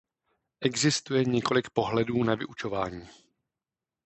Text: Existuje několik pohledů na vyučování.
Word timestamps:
Existuje 0.61 1.25
několik 1.25 1.69
pohledů 1.69 2.23
na 2.23 2.35
vyučování. 2.35 3.07